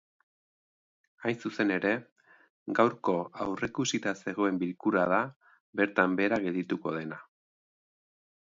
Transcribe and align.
Hain 1.25 1.35
zuzen 1.49 1.73
ere, 1.75 1.91
gaurko 2.79 3.15
aurreikusita 3.45 4.15
zegoen 4.25 4.57
bilkura 4.65 5.05
da 5.15 5.23
bertan 5.83 6.17
behera 6.23 6.45
geldituko 6.47 6.97
dena. 7.01 7.25